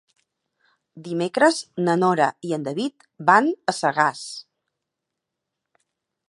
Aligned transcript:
Dimecres 1.07 1.59
na 1.87 1.95
Nora 2.03 2.29
i 2.49 2.55
en 2.57 2.65
David 2.69 3.05
van 3.31 3.51
a 3.73 3.77
Sagàs. 3.81 4.23